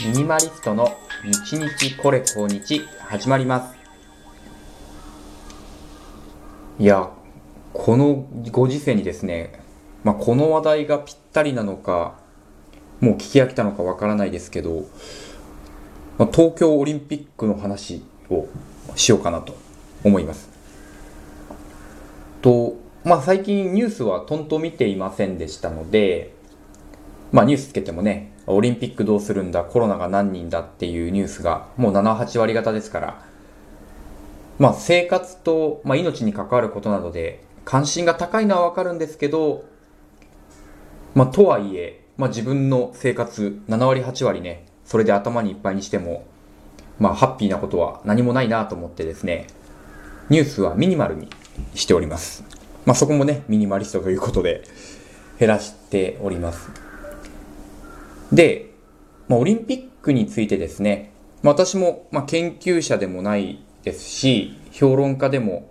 [0.00, 3.76] ミニマリストの日日これ今日始まります。
[6.78, 7.10] いや、
[7.72, 9.60] このご時世にですね、
[10.04, 12.20] まあ、この話題がぴったりなのか、
[13.00, 14.84] もう聞き飽きたのかわからないですけど、
[16.16, 18.46] まあ、東京オリンピックの話を
[18.94, 19.56] しようかなと
[20.04, 20.48] 思います。
[22.40, 26.34] と、まあ、最近ニュースはとんと見ていませんでしたので、
[27.32, 33.22] まあ、ニュースつけてもね、オリンピックどうするんだ、コロナが何人だっていうニュースがもう7、8割方ですから、
[34.58, 39.64] まあ、生活と、まあ、命に関わることなどで関心が高いのはわかるんですけど、
[41.14, 46.24] まあ、とはいえ、まあ、自分の生活7割、8割ね、それで頭にいっぱいにしても、
[46.98, 49.46] まあ、ハッピーなことは何もないなと思ってですね、
[50.30, 51.28] ニュースはミニマルに
[51.74, 52.44] しております。
[52.86, 54.62] まあ、そこもね、ミニマリストということで
[55.38, 56.87] 減らしております。
[58.32, 58.70] で、
[59.28, 65.70] まあ、オリンピックについてですね、まあ、私も、まあ、研究者でもないですし、評論家でも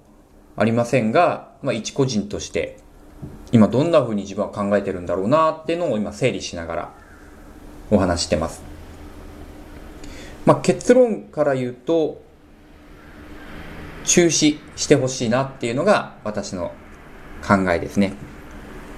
[0.56, 2.78] ありませんが、まあ、一個人として、
[3.52, 6.94] 今どんな風に自分は考えてるんだろうなっていうのを今整理しながら
[7.90, 8.62] お話してます。
[10.46, 12.22] まあ、結論から言うと、
[14.06, 16.72] 中止してほしいなっていうのが私の
[17.46, 18.14] 考えですね。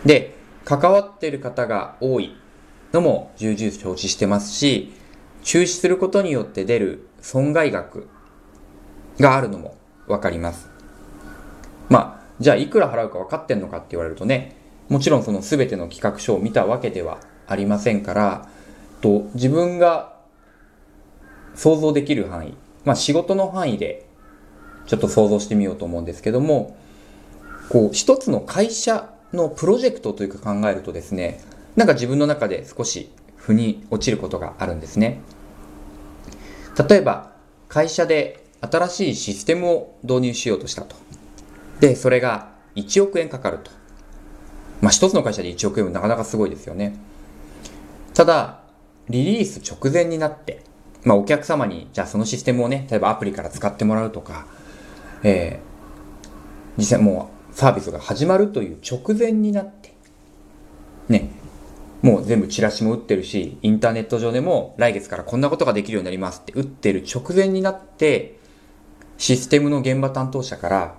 [0.06, 2.39] で、関わってる方が多い
[2.94, 4.94] のも重々承知してますし、
[5.44, 8.08] 中止することによって出る損害額
[9.20, 9.76] があるのも
[10.08, 10.70] わかります。
[11.90, 14.56] まあ、じゃあいくら払うか分かってんのかって言われるとね、
[14.90, 18.50] もちろんその全ての企画書を見たわけではありませんから、
[19.02, 20.18] と自分が
[21.56, 24.08] 想像できる範囲、まあ仕事の範囲で
[24.88, 26.76] ちょっと想像してみようと思うんですけども、
[27.70, 31.40] こう一つの会社のプロジェクトというか考えるとですね、
[31.76, 35.22] なんか自分の中で少し腑に落ちることがあるんですね。
[36.90, 37.34] 例えば、
[37.68, 40.96] 会社で新しいシステムを導入しようとしたと。
[41.80, 43.72] で、それが1億円かかると。
[44.82, 46.98] まあ、一つの会社で1億円はなかなかすごいですよね。
[48.14, 48.62] ただ、
[49.10, 50.64] リリース直前になって、
[51.04, 54.46] まあ、お客様に、じゃあそのシステムをね、例えばアプリから使ってもらうとか、
[55.24, 59.94] えー、実際もうサービスが始まるという直前になって、
[61.10, 61.32] ね、
[62.02, 68.40] もう全部チラシも打ってるし、インターネット上でも来月からこんなことができるようになりますって打ってる直前になって、
[69.18, 70.96] システムの現場担当者から、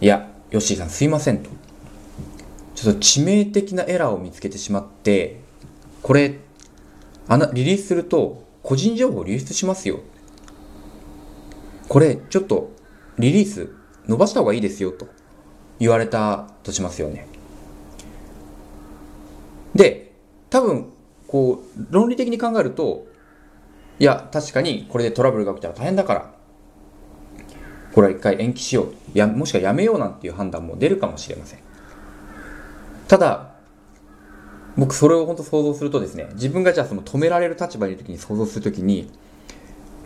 [0.00, 1.50] いや、ヨッシーさんすいませんと。
[2.74, 5.40] ちょっと致命的なエラーを見つけてしまって、
[6.02, 6.38] これ、
[7.28, 10.00] あな、リリースすると個人情報流出しますよ。
[11.88, 12.70] これ、ちょっと
[13.18, 13.70] リリース
[14.06, 15.08] 伸ばした方がいいですよと
[15.78, 17.29] 言われたとしますよね。
[19.74, 20.12] で、
[20.48, 20.92] 多分、
[21.28, 23.06] こう、論理的に考えると、
[23.98, 26.34] いや、確かにこれでトラブルが起きたら大変だから、
[27.94, 28.94] これは一回延期しよう。
[29.14, 31.60] や、もしくはやめようなんていう判断も出るかもしれません。
[33.08, 33.50] ただ、
[34.76, 39.10] 僕それを本当想像するとですね、自分がじゃあその止められる立場にいる時に想像するときに、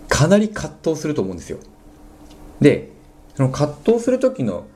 [0.09, 1.59] かなり葛藤すると思うんですよ。
[2.61, 2.91] で、
[3.37, 4.67] その葛藤する時の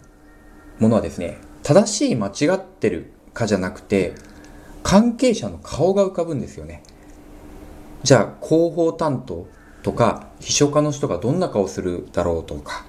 [0.79, 4.15] ものはですね、正しい間違ってるかじゃなくて、
[4.89, 6.83] 関係者の顔が浮かぶんですよね。
[8.05, 9.47] じゃあ、広報担当
[9.83, 12.87] とか、秘書課の人がどんな顔するだろうとか、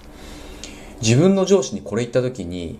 [1.01, 2.79] 自分の上司にこれ言った時に、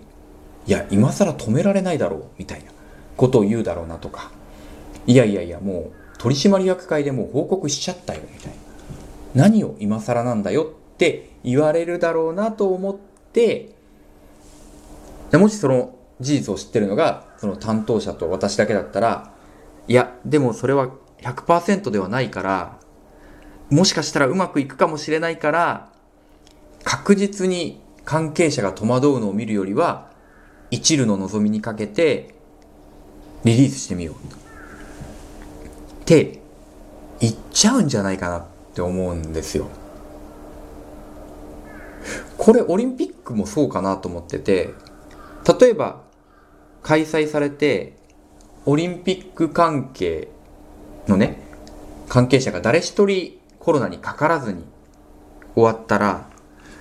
[0.68, 2.72] いや、今更止められないだろう、みたいな
[3.18, 4.31] ことを言うだろうなとか、
[5.06, 8.53] いやいやいや、もう取締役会でもう報告しちゃったよ、みたい
[9.35, 9.44] な。
[9.44, 12.97] 何を今更なんだよって言われるだろうなと思っ
[13.34, 13.75] て、
[15.34, 19.33] もしその事実を知ってるのが、その担当者と私だけだったら、
[19.88, 20.89] いや、でもそれは
[21.22, 22.79] 100%ではないから、
[23.69, 25.89] もしかしたらうまくいくかもしれないから、
[26.83, 30.11] 確実に関係者が戸惑うのを見るよりは、
[30.69, 32.35] 一縷の望みにかけて、
[33.45, 34.16] リリースしてみよう。
[34.16, 34.17] っ
[36.05, 36.41] て
[37.22, 38.43] 言っちゃうんじゃないかなっ
[38.73, 39.67] て思うんですよ。
[42.37, 44.73] これオリンピックもそうかなと思ってて、
[45.59, 46.02] 例えば
[46.90, 47.94] 開催されて、
[48.66, 50.28] オリンピック関係
[51.08, 51.40] のね、
[52.08, 54.66] 関係者が誰一人コロナにかからずに
[55.53, 56.28] 終わったら、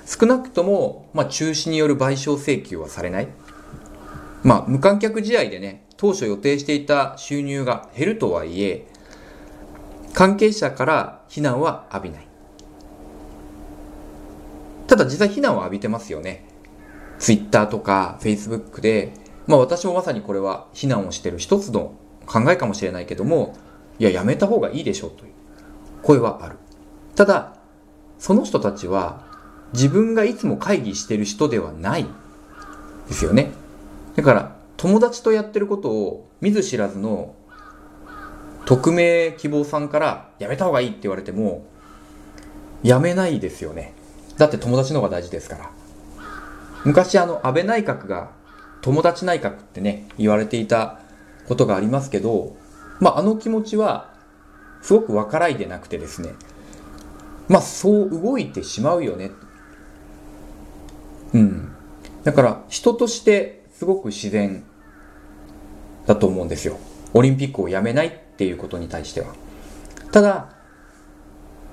[0.07, 3.29] 少なくとも、まあ、中止による賠償請求はされない。
[4.43, 8.87] まあ、無観客試合でね、当初予定していた収入が減るとはいえ、
[10.15, 12.27] 関係者から非難は浴びない。
[14.87, 16.47] ただ実際非難は浴びてますよね。
[17.19, 19.13] ツイッターとかフェイスブックで、
[19.49, 21.95] まあ私もまさにこれは非難をしてる一つの
[22.27, 23.57] 考えかもしれないけども、
[23.99, 25.33] いや、やめた方がいいでしょうという。
[26.03, 26.57] 声はある。
[27.17, 27.57] ただ、
[28.19, 29.25] その人たちは
[29.73, 32.07] 自分がいつも会議してる人ではない
[33.09, 33.51] ですよね。
[34.17, 37.35] だから友達とやってることを見ず知らずの
[38.67, 41.65] 匿名希望さんからやめた方がいいって言われても
[42.83, 43.95] やめないですよね。
[44.37, 45.71] だって友達の方が大事ですから。
[46.85, 48.31] 昔あの安倍内閣が
[48.83, 51.01] 友達内閣ってね言われていた
[51.47, 52.57] ことがありますけど、
[53.01, 54.15] まああの気持ちは
[54.83, 56.35] すごくわからいでなくてですね
[57.49, 59.31] まあそう動いてしまうよね。
[61.33, 61.73] うん。
[62.25, 64.65] だから人としてすごく自然
[66.07, 66.79] だと思うんですよ。
[67.15, 69.35] オリンピックをやめないっていうことに対しては。
[70.13, 70.55] ただ、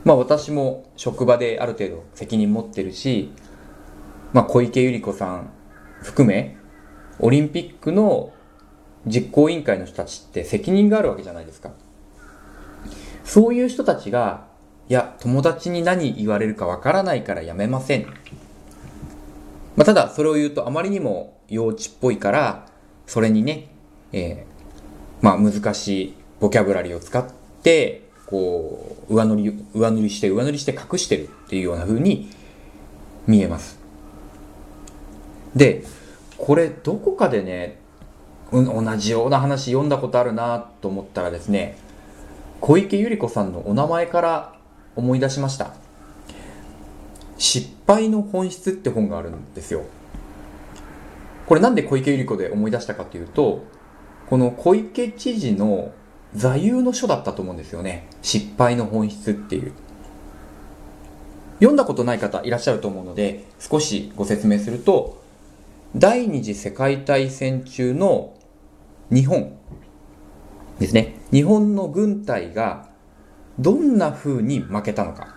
[0.03, 3.31] まあ私も職場である程度責任持ってるし、
[4.33, 5.49] まあ小池百合子さん
[6.01, 6.57] 含め、
[7.19, 8.33] オリンピックの
[9.05, 11.71] 実行委員会の人たちって責任があるわけじゃないですか。
[13.23, 14.45] そういう人たちが
[14.87, 18.05] いや、友達に何言われるかわからないからやめません。
[19.75, 22.67] まあ、ただ、それを言うとあまりにも幼稚っぽいから、
[23.07, 23.67] それにね、
[24.13, 27.25] えー、まあ、難しいボキャブラリーを使っ
[27.63, 32.29] て、こう、上塗り、上塗りして、上塗りして隠してるっていうような風に
[33.25, 33.79] 見えます。
[35.55, 35.83] で、
[36.45, 37.79] これ、どこかでね、
[38.51, 41.75] 同じような話読んだことあるなと思ったらですね、
[42.61, 44.55] 小池百合子さんのお名前から
[44.95, 45.73] 思い出しました。
[47.39, 49.85] 失敗の本質って本があるんですよ。
[51.47, 53.63] これなんで小池百合子で思い出したかというと
[54.29, 55.91] この小池知事の
[56.35, 58.07] 座右の書だったと思うんですよね。
[58.21, 59.73] 失敗の本質っていう。
[61.55, 65.24] 読んだことない方いらっしゃると思うので少しご説明すると
[65.95, 68.35] 第二次世界大戦中の
[69.09, 69.57] 日本
[70.77, 72.89] ですね日本の軍隊が
[73.59, 75.35] どんな風に負けたのか。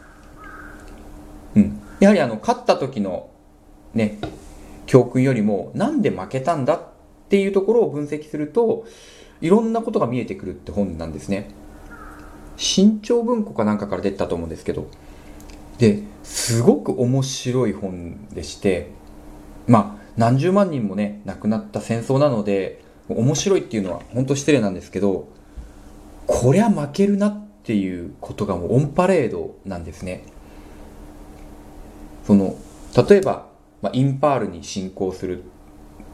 [1.55, 1.81] うん。
[2.01, 3.31] やはりあの、勝った時の
[3.95, 4.19] ね、
[4.87, 6.81] 教訓よりも、なんで負けたんだっ
[7.29, 8.87] ていうところを分析すると、
[9.41, 11.51] いろんなことが見えてくるって本なんですね。
[12.57, 14.89] 新潮文庫かなんかから出たと思うんですけど。
[15.79, 18.91] で、すごく面白い本でして、
[19.69, 25.29] まあ、何十万人もね、亡くなった戦争なので、面白いっていうのは本当失礼なんですけど、
[26.27, 30.25] こりゃ負けるなっていうことがもうオンパレードなんですね。
[32.27, 32.57] その
[32.95, 33.47] 例えば、
[33.81, 35.45] まあ、インパールに侵攻する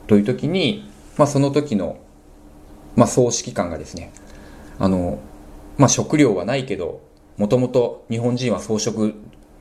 [0.07, 1.99] という時に、まあ、その時の、
[2.95, 4.13] まあ、総指揮官がですね
[4.79, 5.19] あの、
[5.77, 7.01] まあ、食料はないけど
[7.37, 9.15] もともと日本人は草食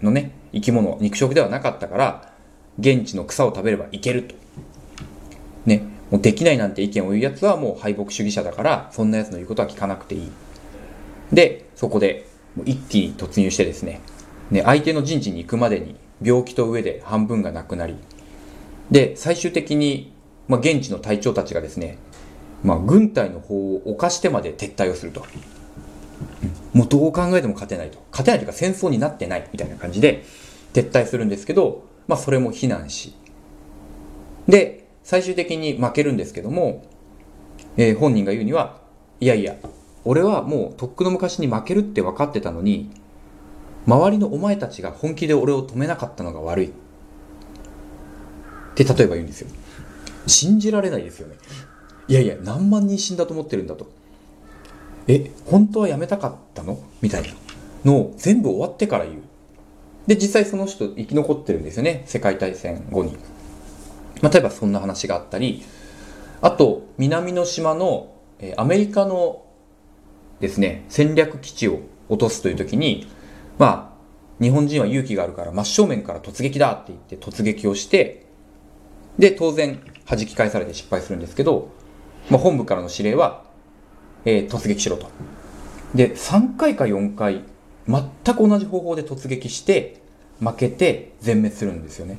[0.03, 2.32] のね生き物肉食ではなかったから
[2.79, 4.35] 現地の草を食べればいけると。
[5.65, 10.31] ね、もうできないなんて意見を言うやつはもう敗北主義者だからそんなやつの言うことは聞かなくていい。
[11.31, 12.27] で、そこで
[12.65, 14.01] 一気に突入してですね、
[14.51, 17.95] ね、相手の陣地に行くまでに病気と上で半分がなくなり、
[18.91, 20.13] で、最終的に、
[20.47, 21.97] まあ、現地の隊長たちがですね、
[22.63, 25.25] まあ、軍隊の方を犯してまで撤退をすると。
[26.73, 27.99] もうどう考えても勝てないと。
[28.11, 30.23] 勝てないというか戦争になってないみたいな感じで
[30.73, 33.13] 撤退するんですけど、まあそれも非難し。
[34.47, 36.85] で、最終的に負けるんですけども、
[37.77, 38.81] えー、本人が言うには、
[39.19, 39.55] いやいや、
[40.05, 42.91] 俺はもうとっくの昔に負けるって分かってたのに
[43.87, 46.67] 周りのお前たちが本気で俺を止めなかったのが悪い。
[46.67, 46.69] っ
[48.75, 49.47] て例えば言うんですよ。
[50.27, 51.35] 信じられないですよね。
[52.07, 53.89] いやいや何万人死んだと思ってるんだと。
[55.07, 56.79] え本当はやめたかったの？
[57.01, 57.29] みたいな
[57.85, 59.21] のを全部終わってから言う。
[60.07, 62.03] で実際その人生き残ってるんですよね。
[62.05, 63.17] 世界大戦後に、
[64.21, 65.63] まあ、例えばそんな話があったり。
[66.41, 69.45] あと南の島の、えアメリカの
[70.41, 71.79] ですね、戦略基地を
[72.09, 73.07] 落とすという時に、
[73.57, 78.25] まあ、日本人は勇気があるから真正面から突撃だって言って突撃をして、
[79.17, 81.69] で、当然弾き返されて失敗するんですけど、
[82.29, 83.45] まあ、本部からの指令は、
[84.25, 85.07] えー、突撃しろと。
[85.95, 87.43] で、3回か4回、
[87.87, 90.01] 全く同じ方法で突撃して、
[90.39, 92.17] 負けて全滅するんですよね。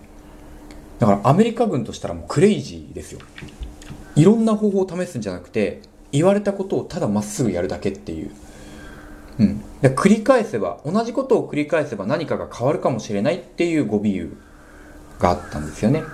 [0.99, 3.21] だからアメリカ軍としたらもうクレイジーですよ。
[4.17, 8.31] いろんな方法を試すんじゃなくて、言われたことをただまっすぐやるだけっていう。
[9.39, 9.65] うん。
[9.83, 14.37] 繰り返せば、同じことを繰り返せば何かが変わるかもしれないっていう語尾由
[15.19, 16.05] があったんですよね。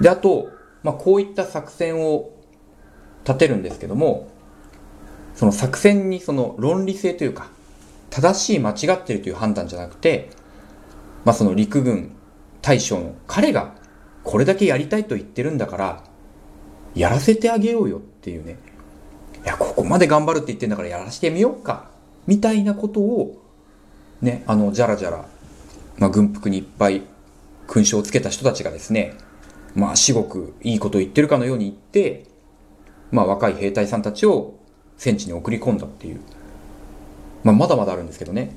[0.00, 0.48] で、あと、
[0.82, 2.30] まあ、こういった作戦を
[3.24, 4.28] 立てるんですけども、
[5.40, 7.48] その作戦にその論理性というか、
[8.10, 10.28] 正しい間違ってるという判断じゃなくて、
[11.24, 12.14] まあ、その陸軍
[12.60, 13.72] 大将の彼が
[14.22, 16.04] これだけやりたいと言ってるんだから、
[16.94, 18.58] やらせてあげようよっていうね。
[19.42, 21.88] いや、ここまで頑張るって言ってんだからやらせてみようか
[22.26, 23.42] みたいなことを、
[24.20, 25.24] ね、あの、じゃらじゃら、
[25.96, 27.00] まあ、軍服にいっぱい
[27.66, 29.14] 勲章をつけた人たちがですね、
[29.74, 32.26] まあ、至極いいことを言ってるかのように言って、
[33.10, 34.59] まあ、若い兵隊さんたちを
[35.00, 36.20] 戦地に送り込んだっていう。
[37.42, 38.54] まあ、まだまだあるんですけどね。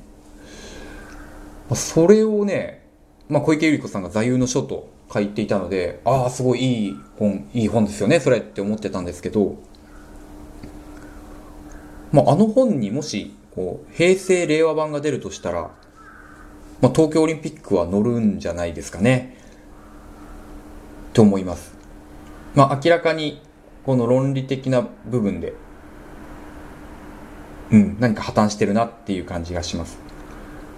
[1.74, 2.86] それをね、
[3.30, 9.56] まあ、小池百合子さんが座右の書と書いていたので、ああ、すごいいい本、いい本ですよね、それって思ってたんですけど、
[12.12, 15.70] まあ、あの本にもし、こう、平成令和版が出るとしたら、
[16.82, 19.38] まあ、東京オリンピックは乗るんじゃないですかね。
[21.14, 21.72] と思います。
[22.54, 23.40] まあ、明らかに、
[23.86, 25.54] この論理的な部分で、
[27.70, 29.98] うん、何か破綻してるなっていう感じがします。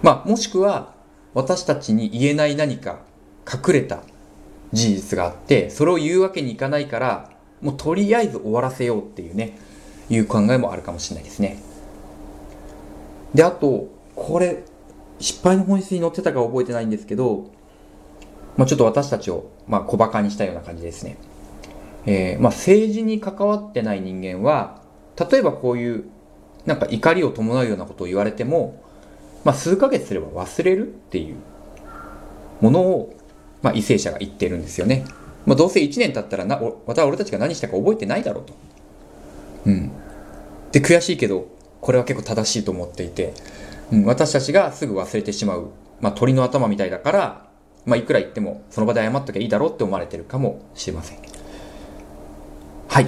[0.01, 0.93] まあ、もしくは、
[1.33, 2.99] 私たちに言えない何か
[3.47, 3.99] 隠れた
[4.73, 7.29] 事実があって、それを言うわけにいかないから、
[7.61, 9.57] もうとりあえず終わらせようっていうね、
[10.09, 11.61] いう考えもあるかもしれないですね。
[13.33, 14.63] で、あと、これ、
[15.19, 17.51] 失敗の本質に載ってたか覚えてないんですけど、
[18.55, 21.17] まあ、ちょっと私たちを、まあ、小馬鹿にしたような感じですね。
[22.05, 24.81] えー、まあ、政治に関わってない人間は、
[25.31, 26.05] 例えばこういう、
[26.67, 28.83] なんか怒りを伴うようなことを言われても、
[29.43, 31.37] まあ、数ヶ月すれば忘れるっていう
[32.61, 33.15] ものを、
[33.61, 35.05] まあ、為政者が言ってるんですよね。
[35.45, 38.53] まあ、どうせ1年経ったらな、また俺たちが何したか覚えてないだろうと。
[39.65, 39.91] うん。
[40.73, 41.47] で、悔しいけど、
[41.79, 43.33] これは結構正しいと思っていて、
[43.93, 45.69] うん、私たちがすぐ忘れてしまう、
[46.01, 47.47] まあ、鳥の頭みたいだから、
[47.85, 51.19] まあ、いくら言ってもその場で謝っときゃいいだろうって思われてるかもしれません。
[52.89, 53.05] はい。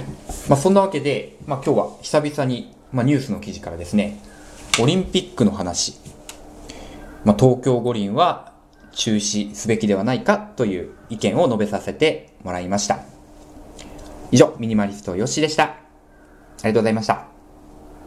[0.48, 4.18] まあ、そんなわけで、まあ、今日は久々に、まあ、ニュースの記事からですね、
[4.80, 5.94] オリンピックの話、
[7.24, 8.52] まあ、東京五輪は
[8.92, 13.00] 中止すべきではないかという意見を述べさせてもらいました。
[14.32, 15.64] 以上、ミニマリストよしでした。
[15.64, 15.76] あ
[16.58, 17.29] りがとうございました。